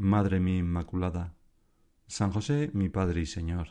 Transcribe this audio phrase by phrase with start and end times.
[0.00, 1.34] Madre mía Inmaculada,
[2.06, 3.70] San José, mi Padre y Señor,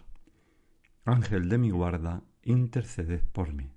[1.06, 3.72] Ángel de mi guarda, interceded por mí.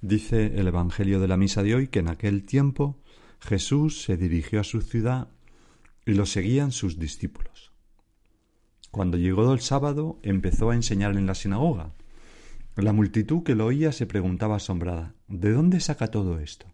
[0.00, 3.00] Dice el Evangelio de la Misa de hoy que en aquel tiempo
[3.38, 5.28] Jesús se dirigió a su ciudad
[6.04, 7.70] y lo seguían sus discípulos.
[8.90, 11.94] Cuando llegó el sábado empezó a enseñar en la sinagoga.
[12.74, 16.66] La multitud que lo oía se preguntaba asombrada ¿De dónde saca todo esto?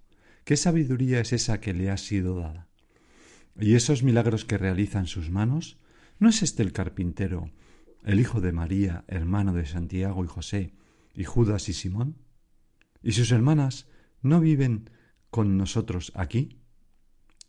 [0.44, 2.67] ¿Qué sabiduría es esa que le ha sido dada?
[3.60, 5.78] ¿Y esos milagros que realizan sus manos?
[6.20, 7.50] ¿No es este el carpintero,
[8.04, 10.72] el hijo de María, hermano de Santiago y José,
[11.12, 12.16] y Judas y Simón?
[13.02, 13.88] ¿Y sus hermanas
[14.22, 14.90] no viven
[15.30, 16.60] con nosotros aquí?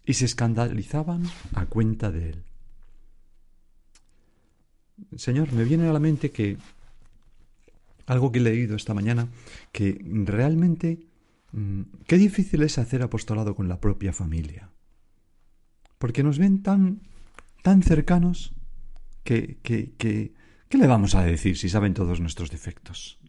[0.04, 2.44] Y se escandalizaban a cuenta de él.
[5.16, 6.58] Señor, me viene a la mente que
[8.08, 9.28] algo que he leído esta mañana,
[9.72, 11.08] que realmente
[11.52, 14.72] mm, qué difícil es hacer apostolado con la propia familia
[16.00, 17.02] porque nos ven tan,
[17.62, 18.54] tan cercanos
[19.24, 20.34] que, que, que,
[20.70, 23.20] ¿qué le vamos a decir si saben todos nuestros defectos?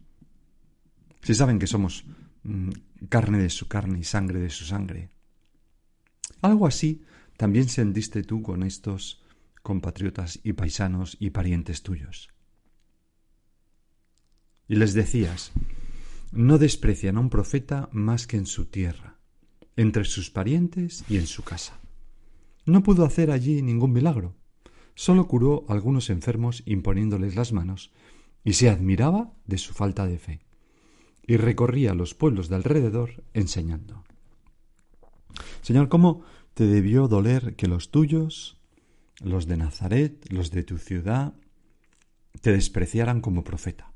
[1.21, 2.05] Si saben que somos
[2.43, 2.71] mm,
[3.09, 5.11] carne de su carne y sangre de su sangre.
[6.41, 7.03] Algo así
[7.37, 9.21] también sentiste tú con estos
[9.61, 12.29] compatriotas y paisanos y parientes tuyos.
[14.67, 15.51] Y les decías,
[16.31, 19.17] no desprecian a un profeta más que en su tierra,
[19.75, 21.81] entre sus parientes y en su casa.
[22.65, 24.35] No pudo hacer allí ningún milagro.
[24.95, 27.91] Solo curó a algunos enfermos imponiéndoles las manos,
[28.43, 30.41] y se admiraba de su falta de fe.
[31.25, 34.03] Y recorría los pueblos de alrededor enseñando.
[35.61, 36.23] Señor, ¿cómo
[36.53, 38.57] te debió doler que los tuyos,
[39.23, 41.33] los de Nazaret, los de tu ciudad,
[42.41, 43.93] te despreciaran como profeta?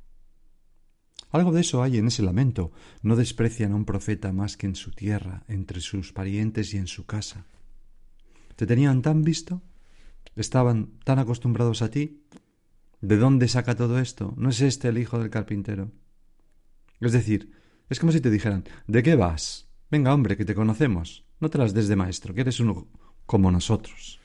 [1.32, 2.72] Algo de eso hay en ese lamento.
[3.02, 6.88] No desprecian a un profeta más que en su tierra, entre sus parientes y en
[6.88, 7.46] su casa.
[8.56, 9.62] ¿Te tenían tan visto?
[10.36, 12.24] ¿Estaban tan acostumbrados a ti?
[13.02, 14.34] ¿De dónde saca todo esto?
[14.38, 15.92] ¿No es este el hijo del carpintero?
[17.00, 17.52] Es decir,
[17.90, 19.68] es como si te dijeran ¿De qué vas?
[19.92, 21.26] Venga, hombre, que te conocemos.
[21.40, 22.88] No te las des de maestro, que eres uno
[23.26, 24.20] como nosotros.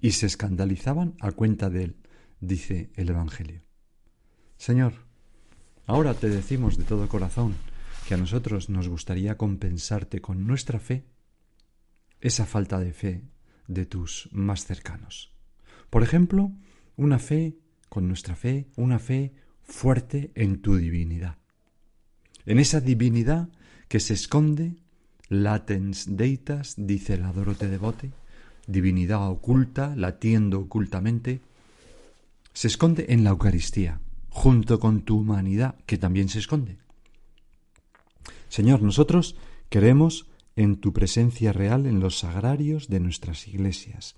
[0.00, 1.96] Y se escandalizaban a cuenta de él,
[2.40, 3.62] dice el Evangelio.
[4.58, 4.92] Señor,
[5.86, 7.54] ahora te decimos de todo corazón
[8.06, 11.06] que a nosotros nos gustaría compensarte con nuestra fe
[12.20, 13.22] esa falta de fe
[13.68, 15.32] de tus más cercanos.
[15.90, 16.52] Por ejemplo,
[16.96, 17.56] una fe,
[17.88, 19.32] con nuestra fe, una fe
[19.62, 21.36] fuerte en tu divinidad.
[22.44, 23.48] En esa divinidad
[23.88, 24.76] que se esconde,
[25.28, 28.12] latens deitas, dice el adorote devote,
[28.66, 31.40] divinidad oculta, latiendo ocultamente,
[32.52, 34.00] se esconde en la Eucaristía,
[34.30, 36.78] junto con tu humanidad, que también se esconde.
[38.48, 39.36] Señor, nosotros
[39.68, 40.26] queremos
[40.56, 44.16] en tu presencia real en los sagrarios de nuestras iglesias,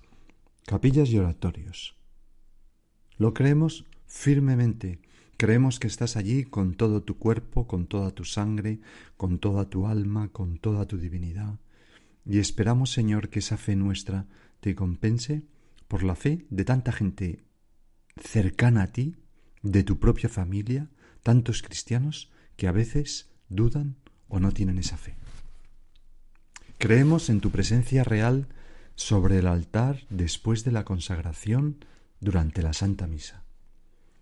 [0.65, 1.97] capillas y oratorios.
[3.17, 5.01] Lo creemos firmemente,
[5.35, 8.79] creemos que estás allí con todo tu cuerpo, con toda tu sangre,
[9.17, 11.59] con toda tu alma, con toda tu divinidad,
[12.25, 14.27] y esperamos, Señor, que esa fe nuestra
[14.61, 15.43] te compense
[15.87, 17.43] por la fe de tanta gente
[18.15, 19.15] cercana a ti,
[19.61, 20.89] de tu propia familia,
[21.21, 25.17] tantos cristianos que a veces dudan o no tienen esa fe.
[26.79, 28.47] Creemos en tu presencia real
[28.95, 31.83] sobre el altar después de la consagración
[32.21, 33.43] durante la Santa Misa.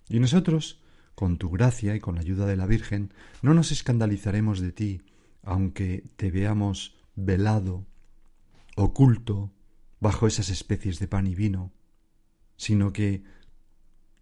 [0.10, 0.82] Y nosotros,
[1.14, 3.14] con tu gracia y con la ayuda de la Virgen,
[3.44, 5.02] no nos escandalizaremos de ti,
[5.44, 7.86] aunque te veamos velado,
[8.76, 9.54] oculto,
[10.00, 11.72] bajo esas especies de pan y vino,
[12.56, 13.24] sino que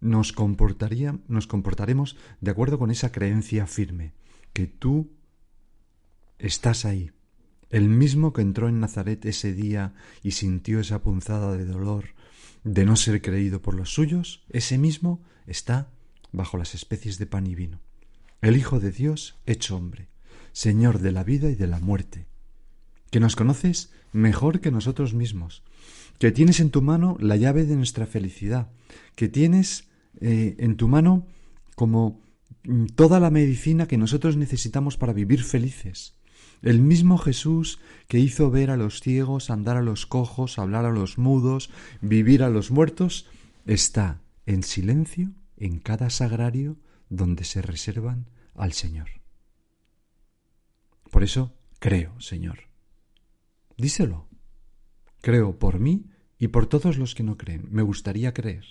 [0.00, 4.12] nos, comportaría, nos comportaremos de acuerdo con esa creencia firme,
[4.52, 5.10] que tú
[6.38, 7.12] estás ahí,
[7.70, 12.14] el mismo que entró en Nazaret ese día y sintió esa punzada de dolor
[12.64, 15.90] de no ser creído por los suyos, ese mismo está
[16.32, 17.80] bajo las especies de pan y vino.
[18.42, 20.08] El Hijo de Dios hecho hombre,
[20.52, 22.26] Señor de la vida y de la muerte,
[23.10, 25.62] que nos conoces mejor que nosotros mismos,
[26.18, 28.70] que tienes en tu mano la llave de nuestra felicidad,
[29.14, 29.88] que tienes
[30.20, 31.26] eh, en tu mano
[31.74, 32.20] como
[32.64, 36.15] mm, toda la medicina que nosotros necesitamos para vivir felices,
[36.66, 37.78] El mismo Jesús
[38.08, 41.70] que hizo ver a los ciegos, andar a los cojos, hablar a los mudos,
[42.00, 43.28] vivir a los muertos,
[43.66, 46.76] está en silencio en cada sagrario
[47.08, 49.06] donde se reservan al Señor.
[51.12, 52.58] Por eso creo, Señor.
[53.78, 54.26] Díselo.
[55.20, 57.68] Creo por mí y por todos los que no creen.
[57.70, 58.64] Me gustaría creer.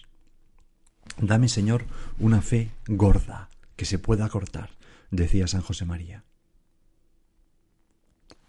[1.18, 1.86] Dame, Señor,
[2.20, 4.72] una fe gorda, que se pueda cortar,
[5.12, 6.26] decía San José María.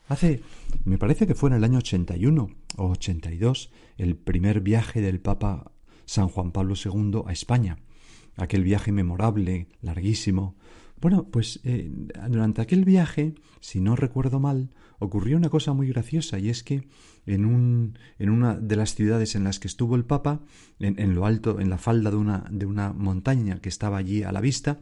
[0.08, 0.42] Hace,
[0.84, 5.72] me parece que fue en el año 81 o 82, el primer viaje del Papa
[6.04, 7.78] San Juan Pablo II a España.
[8.36, 10.54] Aquel viaje memorable, larguísimo.
[11.00, 11.90] Bueno, pues eh,
[12.28, 14.70] durante aquel viaje, si no recuerdo mal,
[15.00, 16.86] ocurrió una cosa muy graciosa y es que
[17.26, 20.40] en, un, en una de las ciudades en las que estuvo el Papa,
[20.78, 24.30] en, lo alto, en la falda de una, de una montaña que estaba allí a
[24.30, 24.78] la vista,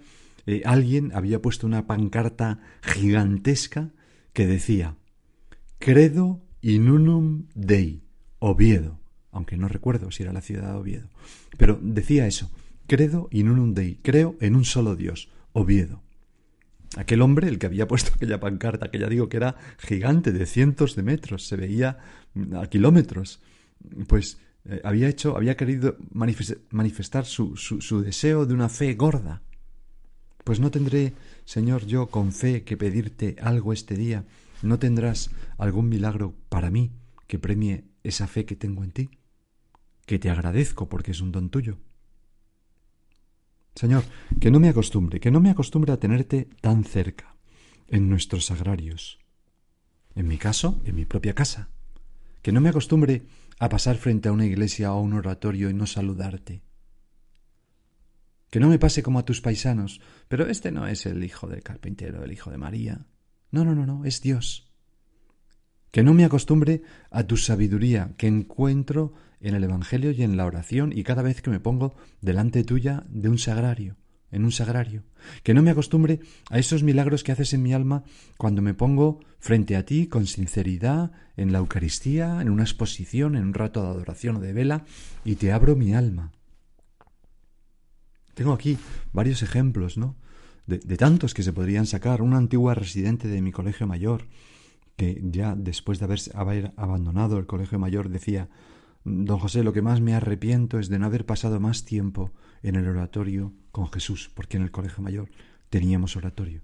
[0.47, 3.91] eh, alguien había puesto una pancarta gigantesca
[4.35, 4.97] que decía
[5.79, 8.03] Credo in unum Dei,
[8.39, 9.01] Oviedo,
[9.31, 11.09] aunque no recuerdo si era la ciudad de Oviedo,
[11.59, 12.51] pero decía eso,
[12.87, 16.03] Credo in unum Dei, creo en un solo Dios, Oviedo.
[16.97, 20.47] Aquel hombre, el que había puesto aquella pancarta, que ya digo que era gigante, de
[20.47, 21.99] cientos de metros, se veía
[22.61, 23.41] a kilómetros,
[24.07, 25.97] pues eh, había hecho, había querido
[26.71, 29.43] manifestar su, su deseo de una fe gorda.
[30.45, 34.25] Pues no tendré, Señor, yo con fe que pedirte algo este día,
[34.63, 36.93] ¿no tendrás algún milagro para mí
[37.27, 39.11] que premie esa fe que tengo en ti?
[40.07, 41.79] Que te agradezco porque es un don tuyo.
[43.75, 44.05] Señor,
[44.41, 47.37] que no me acostumbre, que no me acostumbre a tenerte tan cerca,
[47.89, 49.19] en nuestros sagrarios.
[50.15, 51.71] En mi caso, en mi propia casa.
[52.43, 53.27] Que no me acostumbre
[53.59, 56.63] a pasar frente a una iglesia o a un oratorio y no saludarte.
[58.51, 61.63] Que no me pase como a tus paisanos, pero este no es el hijo del
[61.63, 63.07] carpintero, el hijo de María.
[63.55, 64.67] No, no, no, no, es Dios.
[65.93, 70.45] Que no me acostumbre a tu sabiduría que encuentro en el Evangelio y en la
[70.45, 73.97] oración y cada vez que me pongo delante tuya de un sagrario,
[74.33, 75.05] en un sagrario.
[75.45, 76.19] Que no me acostumbre
[76.51, 78.03] a esos milagros que haces en mi alma
[78.39, 83.45] cuando me pongo frente a ti con sinceridad en la Eucaristía, en una exposición, en
[83.45, 84.85] un rato de adoración o de vela,
[85.25, 86.33] y te abro mi alma.
[88.35, 88.79] Tengo aquí
[89.13, 90.17] varios ejemplos, ¿no?
[90.67, 92.23] De, tantos que se podrían sacar.
[92.23, 94.27] Una antigua residente de mi colegio mayor,
[94.97, 98.49] que ya después de haber, haber abandonado el colegio mayor decía
[99.05, 102.33] Don José, lo que más me arrepiento es de no haber pasado más tiempo
[102.63, 105.29] en el oratorio con Jesús, porque en el colegio mayor
[105.69, 106.63] teníamos oratorio.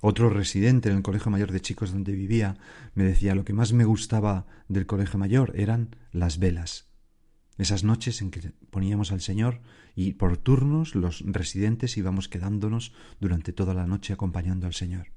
[0.00, 2.56] Otro residente en el colegio mayor de chicos donde vivía
[2.94, 6.87] me decía lo que más me gustaba del colegio mayor eran las velas.
[7.58, 9.60] Esas noches en que poníamos al Señor
[9.94, 15.08] y por turnos los residentes íbamos quedándonos durante toda la noche acompañando al Señor.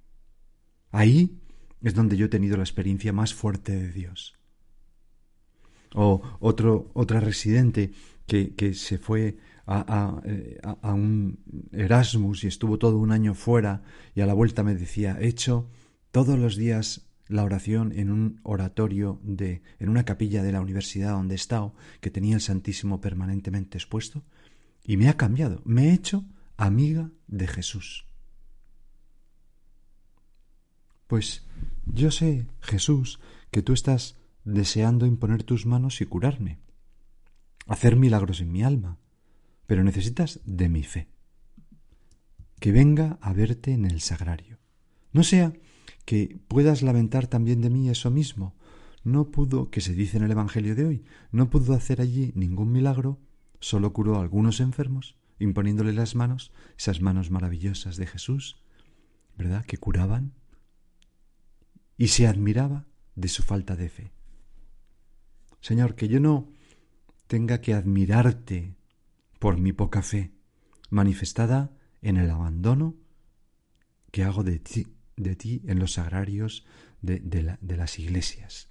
[0.90, 1.40] Ahí
[1.82, 4.36] es donde yo he tenido la experiencia más fuerte de Dios
[5.94, 7.92] o otro, otra residente
[8.26, 11.40] que, que se fue a, eh, a, a, un
[11.72, 13.84] Erasmus y estuvo todo un año fuera
[14.16, 15.70] y a la vuelta me decía, he hecho
[16.12, 21.12] todos los días la oración en un oratorio de, en una capilla de la universidad
[21.12, 24.24] donde he estado, que tenía el Santísimo permanentemente expuesto,
[24.84, 26.26] y me ha cambiado, me he hecho
[26.58, 28.06] amiga de Jesús.
[31.08, 31.46] Pues
[31.86, 33.20] yo sé, Jesús,
[33.52, 36.60] que tú estás deseando imponer tus manos y curarme,
[37.68, 38.98] hacer milagros en mi alma,
[39.68, 41.08] pero necesitas de mi fe.
[42.60, 44.60] Que venga a verte en el sagrario.
[45.14, 45.54] No sea
[46.12, 48.54] que puedas lamentar también de mí eso mismo.
[49.06, 52.70] No pudo, que se dice en el Evangelio de hoy, no pudo hacer allí ningún
[52.74, 53.18] milagro,
[53.62, 58.62] solo curó a algunos enfermos, imponiéndole las manos, esas manos maravillosas de Jesús,
[59.38, 59.64] ¿verdad?
[59.64, 60.34] Que curaban,
[61.96, 64.12] y se admiraba de su falta de fe.
[65.62, 66.52] Señor, que yo no
[67.28, 68.76] tenga que admirarte
[69.40, 70.34] por mi poca fe,
[70.90, 72.98] manifestada en el abandono
[74.12, 74.88] que hago de ti,
[75.18, 76.66] de ti en los sagrarios
[77.02, 78.70] de, las iglesias.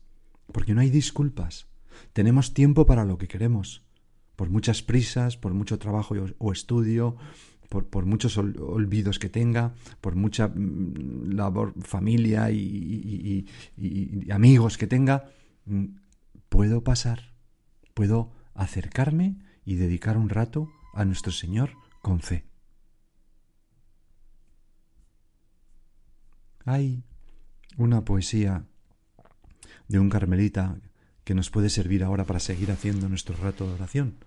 [0.52, 1.68] Porque no hay disculpas.
[2.12, 3.82] Tenemos tiempo para lo que queremos.
[4.36, 7.16] Por muchas prisas, por mucho trabajo o estudio,
[7.68, 14.86] por, por, muchos olvidos que tenga, por mucha mm, labor, familia y, y, amigos que
[14.86, 15.30] tenga,
[15.66, 15.84] mm,
[16.48, 17.34] puedo pasar,
[17.94, 21.70] puedo acercarme y dedicar un rato a nuestro Señor
[22.02, 22.49] con fe.
[26.70, 27.02] Hay
[27.78, 28.64] una poesía
[29.88, 30.78] de un carmelita
[31.24, 34.24] que nos puede servir ahora para seguir haciendo nuestro rato de oración.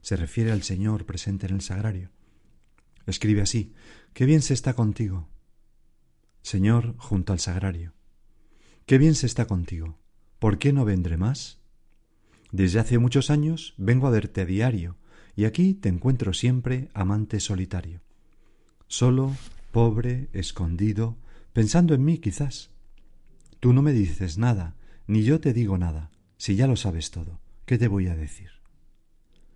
[0.00, 2.10] Se refiere al Señor presente en el sagrario.
[3.06, 3.74] Escribe así,
[4.12, 5.28] Qué bien se está contigo.
[6.42, 7.92] Señor, junto al sagrario.
[8.86, 9.96] Qué bien se está contigo.
[10.40, 11.60] ¿Por qué no vendré más?
[12.50, 14.96] Desde hace muchos años vengo a verte a diario,
[15.36, 18.00] y aquí te encuentro siempre amante solitario.
[18.88, 19.36] Solo,
[19.70, 21.18] pobre, escondido,
[21.54, 22.70] pensando en mí quizás.
[23.60, 27.40] Tú no me dices nada, ni yo te digo nada, si ya lo sabes todo,
[27.64, 28.50] ¿qué te voy a decir?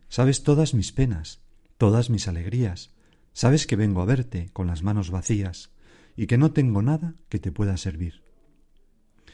[0.09, 1.43] Sabes todas mis penas,
[1.77, 2.95] todas mis alegrías,
[3.35, 5.71] sabes que vengo a verte con las manos vacías,
[6.17, 8.23] y que no tengo nada que te pueda servir.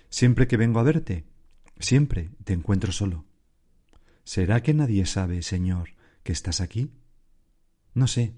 [0.08, 1.26] Siempre que vengo a verte,
[1.78, 3.26] siempre te encuentro solo.
[4.24, 5.90] ¿Será que nadie sabe, Señor,
[6.22, 6.92] que estás aquí?
[7.92, 8.34] No sé,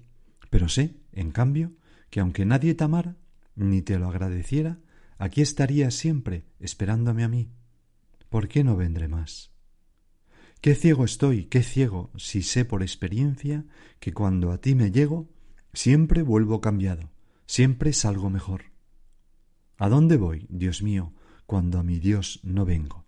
[0.49, 1.73] pero sé, en cambio,
[2.09, 3.15] que aunque nadie te amara,
[3.57, 4.79] ni te lo agradeciera,
[5.17, 7.51] aquí estarías siempre esperándome a mí.
[8.29, 9.51] ¿Por qué no vendré más?
[10.61, 13.65] Qué ciego estoy, qué ciego, si sé por experiencia
[13.99, 15.29] que cuando a ti me llego,
[15.73, 17.11] siempre vuelvo cambiado,
[17.45, 18.65] siempre salgo mejor.
[19.77, 21.13] ¿A dónde voy, Dios mío,
[21.45, 23.05] cuando a mi Dios no vengo?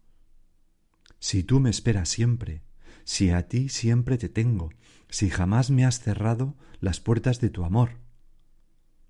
[1.19, 2.63] Si tú me esperas siempre,
[3.03, 4.69] si a ti siempre te tengo,
[5.09, 7.97] si jamás me has cerrado las puertas de tu amor.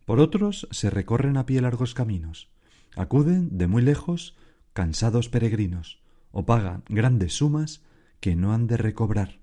[0.10, 2.50] Por otros se recorren a pie largos caminos,
[2.96, 4.36] acuden de muy lejos
[4.74, 6.02] cansados peregrinos,
[6.32, 7.84] o pagan grandes sumas
[8.20, 9.40] que no han de recobrar.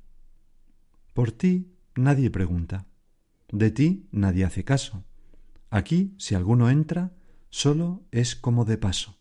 [1.15, 2.89] Por ti nadie pregunta,
[3.53, 5.05] de ti nadie hace caso,
[5.71, 7.13] Aquí, si alguno entra,
[7.49, 9.21] solo es como de paso.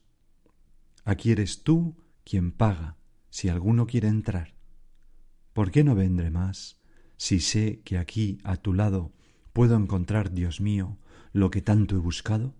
[1.03, 2.97] Aquí eres tú quien paga,
[3.29, 4.55] si alguno quiere entrar.
[5.53, 6.81] ¿Por qué no vendré más,
[7.17, 9.13] si sé que aquí, a tu lado,
[9.53, 10.97] puedo encontrar, Dios mío,
[11.35, 12.55] lo que tanto he buscado?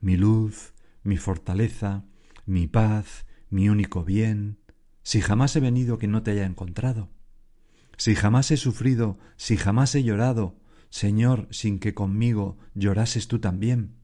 [0.00, 0.74] Mi luz,
[1.04, 2.04] mi fortaleza,
[2.44, 4.58] mi paz, mi único bien,
[5.04, 7.08] si jamás he venido que no te haya encontrado,
[7.96, 10.58] si jamás he sufrido, si jamás he llorado,
[10.90, 13.94] Señor, sin que conmigo llorases tú también.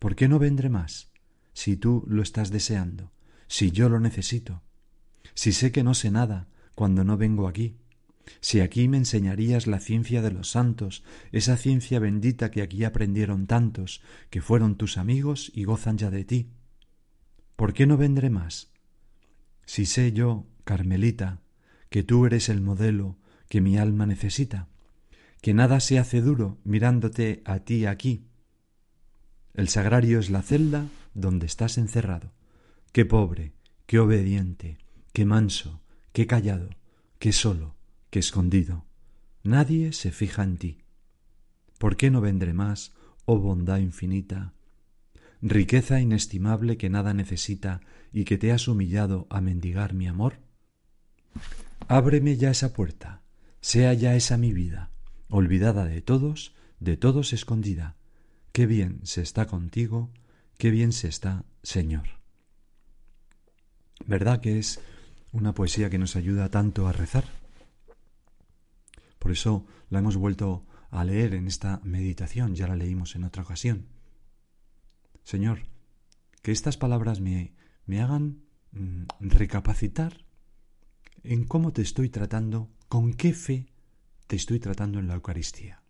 [0.00, 1.12] ¿Por qué no vendré más?
[1.52, 3.12] Si tú lo estás deseando,
[3.46, 4.64] si yo lo necesito,
[5.34, 7.78] si sé que no sé nada cuando no vengo aquí,
[8.40, 13.46] si aquí me enseñarías la ciencia de los santos, esa ciencia bendita que aquí aprendieron
[13.46, 16.50] tantos, que fueron tus amigos y gozan ya de ti.
[17.56, 18.72] ¿Por qué no vendré más?
[19.64, 21.40] Si sé yo, Carmelita,
[21.88, 23.18] que tú eres el modelo
[23.48, 24.68] que mi alma necesita,
[25.40, 28.26] que nada se hace duro mirándote a ti aquí.
[29.54, 32.32] El sagrario es la celda donde estás encerrado.
[32.92, 33.52] Qué pobre,
[33.86, 34.78] qué obediente,
[35.12, 35.80] qué manso,
[36.12, 36.68] qué callado,
[37.18, 37.75] qué solo,
[38.18, 38.84] escondido.
[39.42, 40.78] Nadie se fija en ti.
[41.78, 42.94] ¿Por qué no vendré más,
[43.24, 44.54] oh bondad infinita?
[45.42, 47.80] Riqueza inestimable que nada necesita
[48.12, 50.40] y que te has humillado a mendigar mi amor.
[51.88, 53.22] Ábreme ya esa puerta,
[53.60, 54.90] sea ya esa mi vida,
[55.28, 57.96] olvidada de todos, de todos escondida.
[58.52, 60.10] Qué bien se está contigo,
[60.58, 62.08] qué bien se está, Señor.
[64.06, 64.80] ¿Verdad que es
[65.32, 67.24] una poesía que nos ayuda tanto a rezar?
[69.26, 73.42] Por eso la hemos vuelto a leer en esta meditación, ya la leímos en otra
[73.42, 73.88] ocasión.
[75.24, 75.66] Señor,
[76.42, 77.52] que estas palabras me,
[77.86, 80.24] me hagan mm, recapacitar
[81.24, 83.66] en cómo te estoy tratando, con qué fe
[84.28, 85.82] te estoy tratando en la Eucaristía.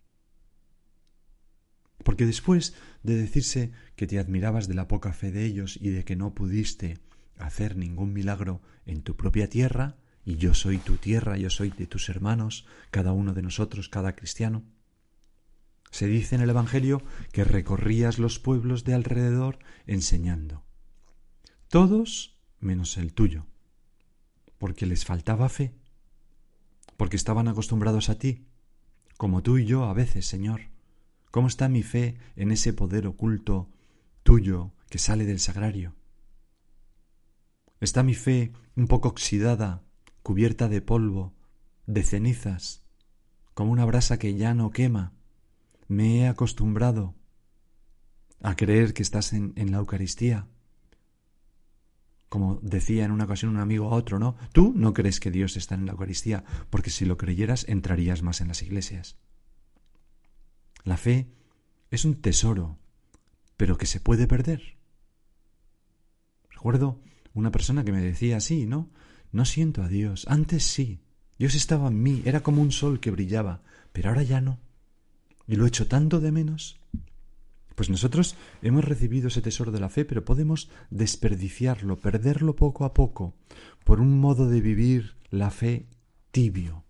[2.04, 6.06] Porque después de decirse que te admirabas de la poca fe de ellos y de
[6.06, 7.00] que no pudiste
[7.36, 11.86] hacer ningún milagro en tu propia tierra, y yo soy tu tierra, yo soy de
[11.86, 14.62] tus hermanos, cada uno de nosotros, cada cristiano,
[15.90, 17.02] se dice en el Evangelio
[17.32, 20.62] que recorrías los pueblos de alrededor enseñando.
[21.68, 23.46] Todos menos el tuyo,
[24.58, 25.74] porque les faltaba fe
[26.96, 28.46] porque estaban acostumbrados a ti,
[29.16, 30.62] como tú y yo a veces, Señor.
[31.30, 33.70] ¿Cómo está mi fe en ese poder oculto
[34.22, 35.94] tuyo que sale del sagrario?
[37.80, 39.82] ¿Está mi fe un poco oxidada,
[40.26, 41.36] cubierta de polvo,
[41.86, 42.82] de cenizas,
[43.54, 45.12] como una brasa que ya no quema?
[45.86, 47.14] Me he acostumbrado
[48.42, 50.48] a creer que estás en, en la Eucaristía,
[52.28, 54.34] como decía en una ocasión un amigo a otro, ¿no?
[54.50, 58.40] Tú no crees que Dios está en la Eucaristía, porque si lo creyeras entrarías más
[58.40, 59.16] en las iglesias.
[60.82, 61.30] La fe
[61.92, 62.80] es un tesoro,
[63.56, 64.76] pero que se puede perder.
[66.50, 67.00] Recuerdo
[67.32, 68.90] una persona que me decía así, ¿no?
[69.32, 70.26] No siento a Dios.
[70.28, 71.00] Antes sí.
[71.38, 74.58] Dios estaba en mí, era como un sol que brillaba, pero ahora ya no.
[75.46, 76.80] Y lo echo tanto de menos.
[77.74, 82.94] Pues nosotros hemos recibido ese tesoro de la fe, pero podemos desperdiciarlo, perderlo poco a
[82.94, 83.34] poco,
[83.84, 85.86] por un modo de vivir la fe
[86.30, 86.85] tibio.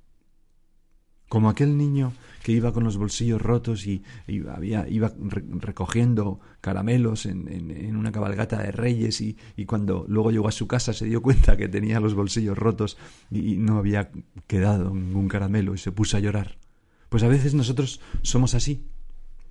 [1.28, 5.12] Como aquel niño que iba con los bolsillos rotos y, iba
[5.58, 11.06] recogiendo caramelos en, una cabalgata de reyes y, cuando luego llegó a su casa se
[11.06, 12.96] dio cuenta que tenía los bolsillos rotos
[13.30, 14.10] y, no había
[14.46, 16.58] quedado ningún caramelo y se puso a llorar.
[17.08, 18.86] Pues a veces nosotros somos así.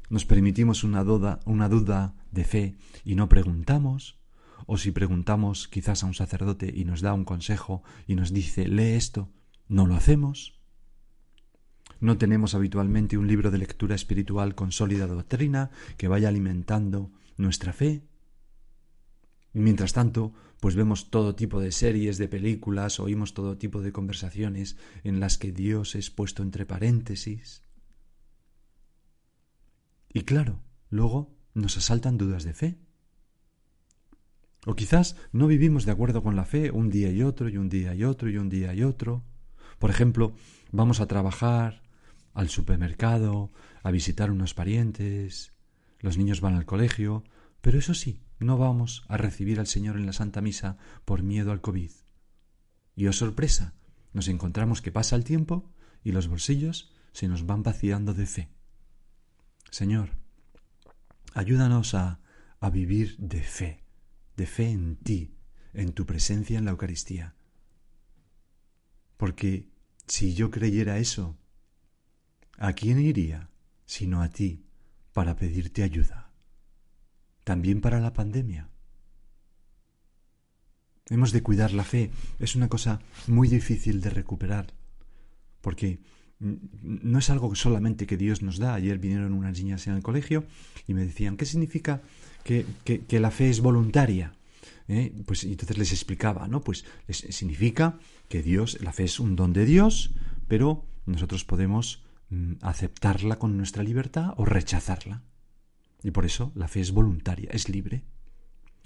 [0.10, 4.20] Nos permitimos una duda, una duda de fe y no preguntamos,
[4.67, 8.67] o si preguntamos quizás a un sacerdote y nos da un consejo y nos dice
[8.67, 9.29] lee esto,
[9.67, 10.55] no lo hacemos
[11.99, 17.73] no tenemos habitualmente un libro de lectura espiritual con sólida doctrina que vaya alimentando nuestra
[17.73, 18.03] fe.
[19.53, 24.77] Mientras tanto, pues vemos todo tipo de series, de películas, oímos todo tipo de conversaciones
[25.03, 27.63] en las que Dios es puesto entre paréntesis.
[30.11, 32.77] Y claro, luego nos asaltan dudas de fe.
[34.65, 37.69] O quizás no vivimos de acuerdo con la fe un día y otro, y un
[37.69, 39.23] día y otro, y un día y otro.
[39.77, 40.33] Por ejemplo,
[40.71, 41.85] vamos a trabajar
[42.36, 43.51] al supermercado,
[43.82, 45.54] a visitar unos parientes,
[46.00, 47.24] los niños van al colegio,
[47.62, 51.51] pero eso sí, no vamos a recibir al Señor en la Santa Misa por miedo
[51.51, 51.92] al COVID.
[52.96, 53.74] Y oh sorpresa,
[54.13, 55.72] nos encontramos que pasa el tiempo
[56.04, 58.50] y los bolsillos se nos van vaciando de fe.
[59.72, 60.12] Señor,
[61.34, 62.20] ayúdanos a,
[62.60, 63.84] a vivir de fe,
[64.36, 65.34] de fe en ti,
[65.74, 67.36] en tu presencia en la Eucaristía.
[69.18, 69.70] Porque
[70.08, 71.38] si yo creyera eso,
[72.57, 73.50] ¿A quién iría
[73.85, 74.65] sino a ti
[75.13, 76.31] para pedirte ayuda?
[77.43, 78.69] También para la pandemia.
[81.07, 82.12] Hemos de cuidar la fe.
[82.39, 84.74] Es una cosa muy difícil de recuperar.
[85.62, 86.00] Porque
[86.39, 88.74] no es algo solamente que Dios nos da.
[88.74, 90.45] Ayer vinieron unas niñas en el colegio
[90.88, 92.01] y me decían, ¿qué significa
[92.43, 92.65] que,
[93.19, 94.33] la fe es voluntaria?
[94.88, 95.13] ¿Eh?
[95.25, 96.62] Pues entonces les explicaba, ¿no?
[96.62, 100.12] Pues significa que Dios, la fe es un don de Dios,
[100.47, 102.04] pero nosotros podemos Mm,
[102.62, 105.24] aceptarla con nuestra libertad o rechazarla.
[106.03, 108.03] Y por eso la fe es voluntaria, es libre.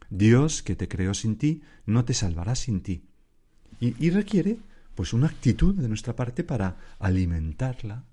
[0.10, 3.06] Dios, que te creó sin ti, no te salvará sin ti.
[3.80, 4.58] Y, requiere,
[4.96, 8.04] pues, una actitud de nuestra parte para alimentarla.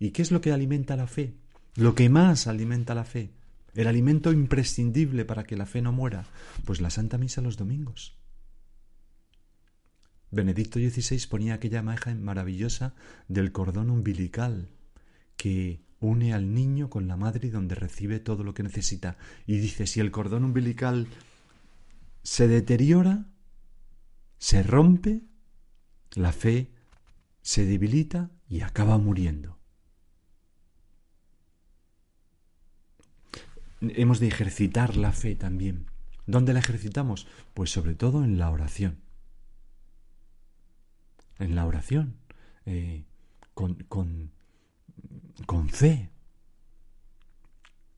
[0.00, 1.34] ¿Y qué es lo que alimenta la fe?
[1.76, 3.30] Lo que más alimenta la fe,
[3.74, 6.24] el alimento imprescindible para que la fe no muera,
[6.64, 8.16] pues la Santa Misa los domingos.
[10.34, 12.94] Benedicto XVI ponía aquella imagen maravillosa
[13.28, 14.68] del cordón umbilical
[15.36, 19.16] que une al niño con la madre y donde recibe todo lo que necesita.
[19.46, 21.06] Y dice, si el cordón umbilical
[22.22, 23.26] se deteriora,
[24.38, 25.22] se rompe,
[26.14, 26.70] la fe
[27.40, 29.58] se debilita y acaba muriendo.
[33.80, 35.86] Hemos de ejercitar la fe también.
[36.26, 37.26] ¿Dónde la ejercitamos?
[37.52, 39.03] Pues sobre todo en la oración
[41.38, 42.16] en la oración,
[42.66, 43.04] eh,
[43.54, 44.32] con, con,
[45.46, 46.10] con fe,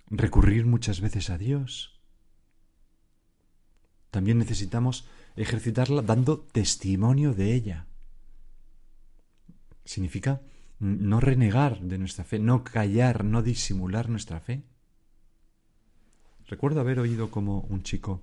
[0.09, 2.01] recurrir muchas veces a Dios.
[4.11, 7.87] También necesitamos ejercitarla dando testimonio de ella.
[9.85, 10.40] Significa
[10.79, 14.64] no renegar de nuestra fe, no callar, no disimular nuestra fe.
[16.46, 18.22] Recuerdo haber oído como un chico,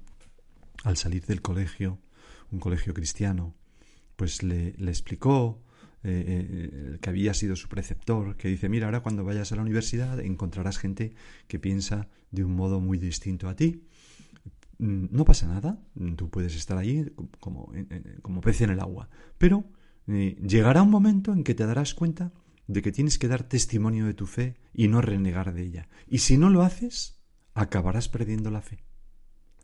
[0.84, 2.00] al salir del colegio,
[2.52, 3.54] un colegio cristiano,
[4.16, 5.64] pues le, explicó
[6.04, 9.62] eh, eh, que había sido su preceptor, que dice, mira, ahora cuando vayas a la
[9.62, 11.14] universidad encontrarás gente
[11.48, 13.84] que piensa de un modo muy distinto a ti.
[14.80, 15.80] Mm, no pasa nada,
[16.16, 17.06] tú puedes estar allí
[17.40, 17.72] como,
[18.22, 19.66] como pez en el agua, pero
[20.08, 22.34] eh, llegará un momento en que te darás cuenta
[22.68, 25.90] de que tienes que dar testimonio de tu fe y no renegar de ella.
[26.08, 27.22] Y si no lo haces,
[27.54, 28.84] acabarás perdiendo la fe.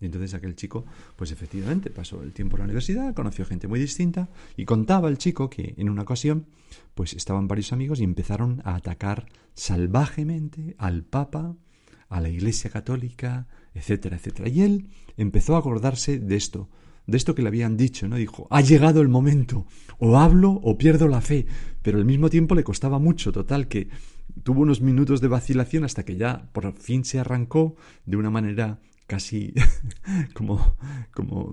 [0.01, 0.85] Y entonces aquel chico,
[1.15, 5.17] pues efectivamente, pasó el tiempo en la universidad, conoció gente muy distinta y contaba el
[5.17, 6.47] chico que en una ocasión,
[6.95, 11.55] pues estaban varios amigos y empezaron a atacar salvajemente al Papa,
[12.07, 14.49] a la Iglesia Católica, etcétera, etcétera.
[14.49, 16.69] Y él empezó a acordarse de esto,
[17.05, 18.15] de esto que le habían dicho, ¿no?
[18.15, 19.65] Dijo, ha llegado el momento,
[19.97, 21.45] o hablo o pierdo la fe,
[21.81, 23.89] pero al mismo tiempo le costaba mucho, total, que
[24.43, 28.79] tuvo unos minutos de vacilación hasta que ya por fin se arrancó de una manera
[29.09, 29.53] casi
[30.33, 30.77] como,
[31.11, 31.51] como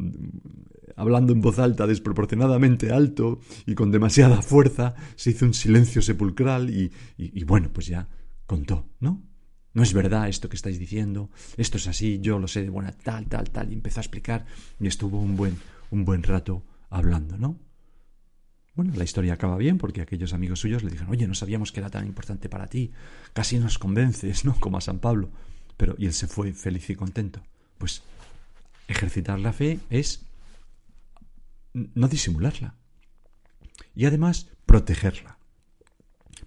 [0.94, 6.68] hablando en voz alta, desproporcionadamente alto y con demasiada fuerza, se hizo un silencio sepulcral
[6.70, 8.08] y, y, bueno, pues ya
[8.46, 9.24] contó, ¿no?
[9.72, 12.92] No es verdad esto que estáis diciendo, esto es así, yo lo sé de buena
[12.92, 14.46] tal, tal, tal, y empezó a explicar
[14.78, 15.56] y estuvo un buen,
[15.90, 17.58] un buen rato hablando, ¿no?
[18.74, 21.80] Bueno, la historia acaba bien porque aquellos amigos suyos le dijeron, oye, no sabíamos que
[21.80, 22.92] era tan importante para ti,
[23.32, 24.54] casi nos convences, ¿no?
[24.60, 25.30] Como a San Pablo.
[25.76, 27.42] Pero, y él se fue feliz y contento.
[27.78, 28.02] Pues
[28.88, 30.24] ejercitar la fe es
[31.72, 32.74] no disimularla.
[33.94, 35.38] Y además protegerla.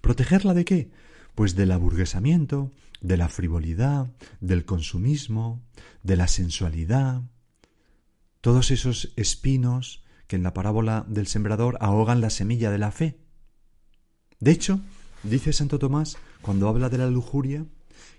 [0.00, 0.90] ¿Protegerla de qué?
[1.34, 5.62] Pues del aburguesamiento, de la frivolidad, del consumismo,
[6.02, 7.22] de la sensualidad,
[8.40, 13.18] todos esos espinos que en la parábola del sembrador ahogan la semilla de la fe.
[14.38, 14.80] De hecho,
[15.22, 17.66] dice Santo Tomás, cuando habla de la lujuria,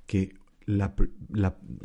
[0.05, 0.35] que,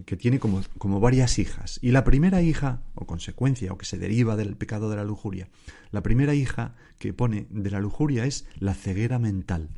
[0.04, 1.78] que tiene como, varias hijas.
[1.82, 5.48] Y la primera hija, o consecuencia, o que se deriva del pecado de la lujuria,
[5.90, 9.70] la primera hija que pone de la lujuria es la ceguera mental.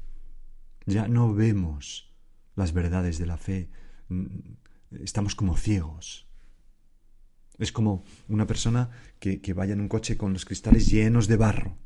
[0.86, 2.12] Ya no vemos
[2.56, 3.70] las verdades de la fe,
[4.08, 4.26] mm,
[5.02, 6.26] estamos como ciegos.
[7.58, 11.76] Es como una persona que vaya en un coche con los cristales llenos de barro.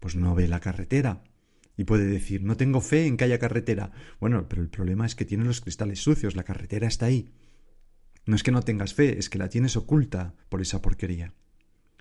[0.00, 1.22] Pues no ve la carretera,
[1.82, 3.90] y puede decir, no tengo fe en que haya carretera.
[4.20, 7.32] Bueno, pero el problema es que tiene los cristales sucios, la carretera está ahí.
[8.24, 11.34] No es que no tengas fe, es que la tienes oculta por esa porquería.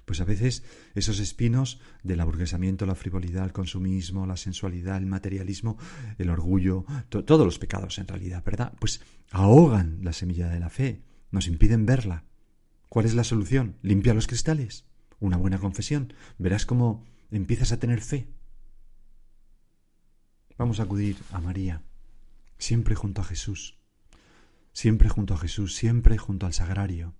[0.05, 0.63] Pues a veces
[0.93, 5.79] esos espinos del aburguesamiento, la frivolidad, el consumismo, la sensualidad, el materialismo,
[6.19, 8.73] el orgullo, todos los pecados en realidad, ¿verdad?
[8.79, 12.25] Pues ahogan la semilla de la fe, nos impiden verla.
[12.87, 13.77] ¿Cuál es la solución?
[13.81, 14.85] Limpia los cristales.
[15.19, 16.13] Una buena confesión.
[16.37, 18.27] Verás cómo empiezas a tener fe.
[20.61, 21.81] Vamos a acudir a María,
[22.59, 23.79] siempre junto a Jesús,
[24.73, 27.15] siempre junto a Jesús, siempre junto al sagrario.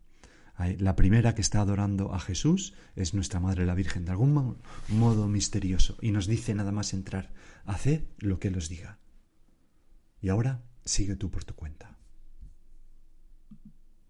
[0.77, 5.27] La primera que está adorando a Jesús es nuestra Madre la Virgen, de algún modo
[5.27, 7.34] misterioso, y nos dice nada más entrar,
[7.65, 8.99] haced lo que Él os diga.
[10.21, 11.97] Y ahora sigue tú por tu cuenta.